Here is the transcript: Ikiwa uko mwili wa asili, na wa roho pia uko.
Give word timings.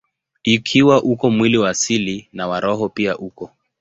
Ikiwa 0.43 1.03
uko 1.03 1.29
mwili 1.29 1.57
wa 1.57 1.69
asili, 1.69 2.27
na 2.33 2.47
wa 2.47 2.59
roho 2.59 2.89
pia 2.89 3.17
uko. 3.17 3.51